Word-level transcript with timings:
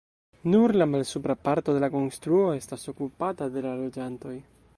Nur 0.53 0.73
la 0.81 0.87
malsupra 0.93 1.35
parto 1.49 1.75
de 1.77 1.83
la 1.85 1.91
konstruo 1.97 2.49
estas 2.61 2.87
okupata 2.95 3.53
de 3.59 3.69
la 3.69 3.77
loĝantoj. 3.85 4.37